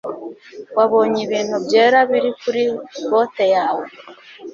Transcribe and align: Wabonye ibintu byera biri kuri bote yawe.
Wabonye 0.77 1.19
ibintu 1.27 1.55
byera 1.65 1.99
biri 2.09 2.31
kuri 2.41 2.63
bote 3.09 3.45
yawe. 3.55 3.85